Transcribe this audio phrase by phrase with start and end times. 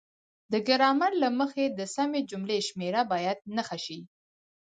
[0.51, 3.99] د ګرامر له مخې د سمې جملې شمیره باید نښه شي.